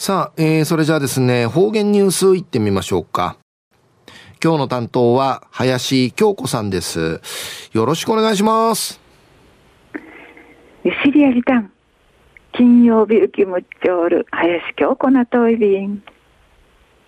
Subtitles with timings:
[0.00, 3.36] さあ、えー、それじゃあですね、方言ニュースいってみましょうか。
[4.42, 7.20] 今日の担当は林京子さんです。
[7.74, 8.98] よろしくお願いします。
[10.84, 11.70] ゆしりやりたん。
[12.52, 16.02] 金曜日浮きむっちょる林京子なといびん。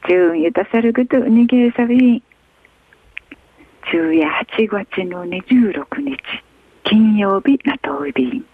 [0.06, 2.22] 中ゆたさるぐとうにげさびん。
[3.90, 6.18] 昼夜8月の26日、
[6.84, 8.51] 金曜日なといびん。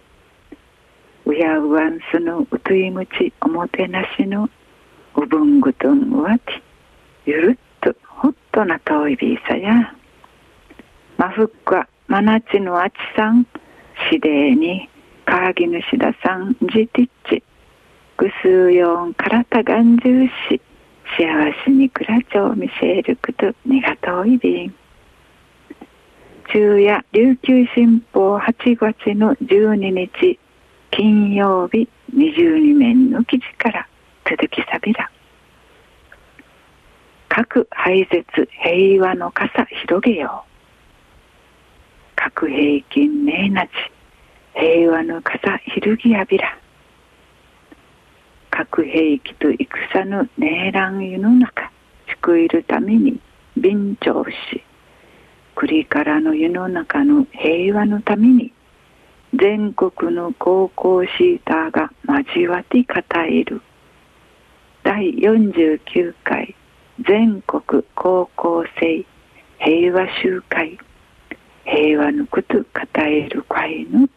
[1.29, 4.49] うやうわんすのうといむちおもてなしの
[5.15, 6.41] うぶんぐとんうわき
[7.27, 9.93] ゆるっとほっとなといびさや。
[11.17, 13.45] まふっかまなちのあちさん
[14.09, 14.89] しでに
[15.23, 17.43] かぎぬしださんじてっち。
[18.17, 20.59] ぐすうよんからたがんじゅうし
[21.15, 21.27] 幸
[21.63, 24.75] せにくらちょうみせるくとにがといびん。
[26.51, 30.39] 昼夜琉球新報8月の12日
[30.91, 33.87] 金曜日22面の記事から
[34.25, 35.09] 続きさびら
[37.29, 40.49] 核廃絶平和の傘広げよう。
[42.15, 43.69] 核平均名なち
[44.55, 46.57] 平和の傘広ぎやびら。
[48.49, 51.71] 核兵器と戦のネーラン湯の中。
[52.07, 53.19] 救えるために
[53.55, 54.63] 便乗し。
[55.55, 58.51] 栗からの世の中の平和のために
[59.39, 62.95] 全国の高校シーターが交わって語
[63.45, 63.61] る。
[64.83, 66.55] 第49回
[67.07, 69.05] 全国高校生
[69.59, 70.77] 平和集会。
[71.63, 72.65] 平和のこと語
[72.97, 74.09] える会の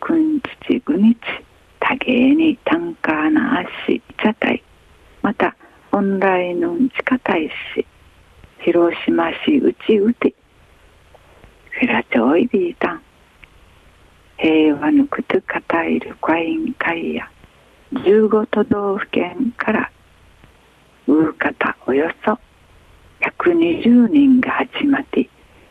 [0.00, 1.18] くんちちぐにち
[1.78, 4.64] 多芸に単価な足茶体
[5.22, 5.54] また
[5.92, 7.86] オンラインの地下大使
[8.60, 10.34] 広島市内うて。
[11.70, 13.05] フェラチョイビータン。
[14.38, 15.44] 平和のこと語
[15.82, 17.30] る会員会や
[17.92, 19.90] 15都道府県から
[21.06, 22.38] う方およそ
[23.20, 25.28] 120人が始まって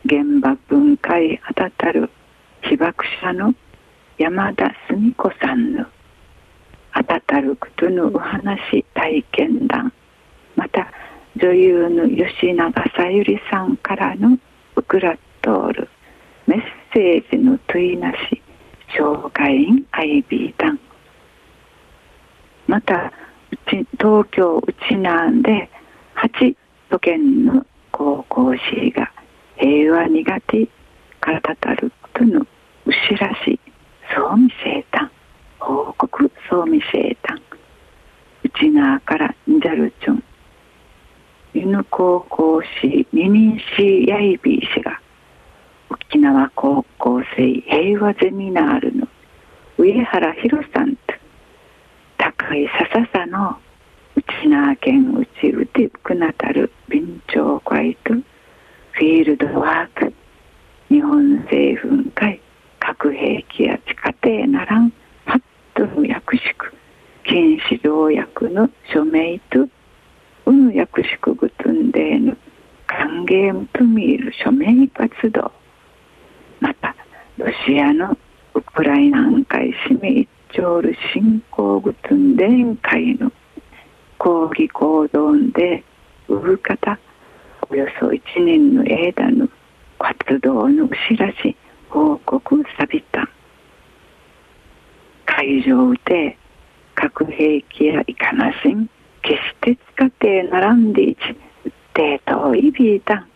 [0.08, 2.10] 原爆分解あたたる
[2.62, 3.54] 被爆者の
[4.18, 5.86] 山田澄子さんの
[6.92, 9.92] あたたることのお話体験談
[10.56, 10.90] また
[11.36, 14.38] 女優の吉永さゆりさんからの
[14.74, 15.88] ウクラットール
[16.46, 16.62] メッ
[16.94, 18.42] セージの問いなし
[18.98, 20.80] 紹介員アイビータン
[22.66, 23.12] また
[23.66, 25.68] 東京内南で
[26.16, 26.56] 8
[26.90, 29.12] 都県の高校生が
[29.56, 30.68] 平和苦手
[31.20, 32.46] からたたるとの
[32.86, 33.60] うしらし
[34.14, 35.10] そうみせいたん
[35.58, 37.42] 報告そうみせいたん
[38.44, 40.22] 内側からんじゃるちゅん。
[41.54, 44.65] 犬高校市二人市やいびい
[46.08, 49.08] 沖縄高校生平和ゼミナールの
[49.76, 51.00] 上原宏さんと
[52.16, 53.58] 高い笹さの
[54.14, 60.14] 内縄県内うてくなたる備長会とフィールドワーク
[60.88, 62.40] 日本政府会
[62.78, 64.92] 核兵器や地下艇ならん
[65.24, 65.42] パッ
[65.74, 66.72] との役宿
[67.24, 69.68] 禁止条約の署名と
[70.46, 72.38] うぬ役宿ぐつんでぬ
[72.86, 75.55] 歓迎と見る署名活動。
[76.60, 76.94] また
[77.38, 78.16] ロシアの
[78.54, 83.30] ウクライナン会市民一丁る侵攻ぐつんでん会の
[84.18, 85.84] 抗議行動で
[86.28, 86.98] うる方
[87.68, 89.48] およそ1年の間の
[89.98, 91.56] 活動の知らし
[91.88, 93.28] 報告さびた
[95.24, 96.38] 会場で
[96.94, 98.88] 核兵器やいかなしん
[99.22, 101.18] 決して使って並んでいち
[101.94, 103.26] デートをいびいた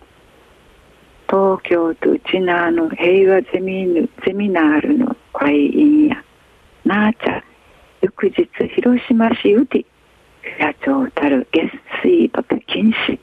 [1.31, 3.87] 東京都内縄の平和ゼミ
[4.27, 6.25] ゼミナールの会員や
[6.85, 7.45] なあちゃ
[8.01, 9.87] 翌日広島市うて
[10.59, 11.71] 野鳥たる月
[12.03, 13.21] 水爆禁止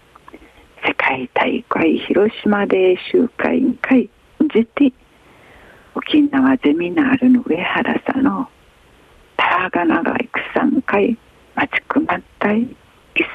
[0.86, 4.10] 世界大会広島で集会委員会
[4.56, 4.94] じて
[5.94, 8.48] 沖縄ゼミナールの上原さんの
[9.36, 10.30] たが長い
[10.64, 11.18] ん会
[11.56, 12.68] 待ちくまったい犠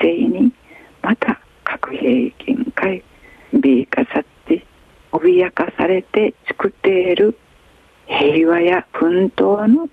[0.00, 0.50] 牲に
[1.02, 3.04] また核兵器会
[3.52, 4.21] ビーカサ
[5.12, 7.38] 脅かされて作っている
[8.06, 9.88] 平和や奮闘の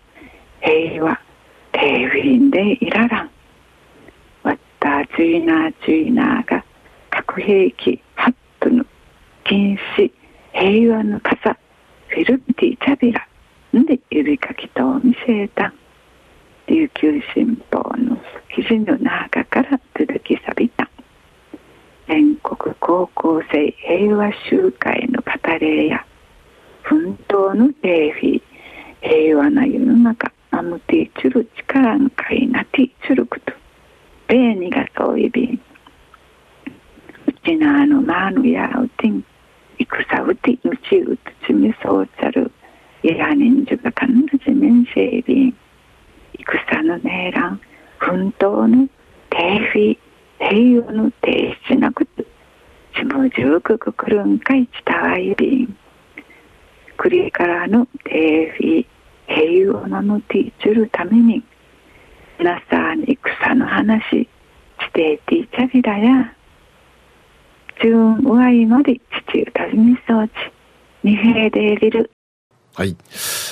[0.61, 1.19] 平和
[1.73, 3.31] テーフィンでいららん。
[4.43, 6.65] わったチュイナーチュイナーが
[7.09, 8.85] 核兵器ハットの
[9.43, 10.11] 禁止
[10.53, 11.57] 平和の傘
[12.07, 13.27] フィルティチャビラ
[13.77, 15.73] んで指かきと見せた
[16.67, 18.17] 琉球新報の
[18.55, 20.89] 記事の中から続きさびた
[22.07, 26.05] 全国高校生平和集会の語れや
[26.83, 28.41] 奮闘のデーフィー
[29.01, 33.53] 平和な世の中マムティチュル力んかいなティチュルクと
[34.27, 35.61] べにがそういびん。
[37.27, 39.23] うちなあのまぬやうてん、
[39.77, 42.51] いくさうてうちうつちみそうちゃる、
[43.01, 45.57] いらにんじゅがかんるじめんせいびん。
[46.37, 47.61] 戦のねえらん、
[47.97, 48.87] 奮闘の
[49.29, 49.97] 定フ
[50.39, 52.05] 平和の停止なく
[53.29, 55.35] つ、ちむじゅうくくくるんかいちたわい。
[55.35, 55.77] びん。
[56.97, 58.85] くりからの定フ
[59.27, 60.53] 平和のむてい。
[60.61, 61.43] ちるために、
[62.39, 64.27] なさに戦の話、し
[64.93, 65.17] てい。
[65.19, 65.47] てい。
[65.47, 66.33] ちゃびらや。
[67.81, 68.65] じゅんうわい。
[68.65, 68.99] まで
[69.29, 70.31] 父歌じみそうち、
[71.03, 71.75] 二平でい。
[71.89, 72.11] る。
[72.75, 72.95] はい。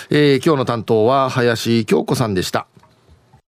[0.09, 2.67] えー、今日の担当は林京子さんでした。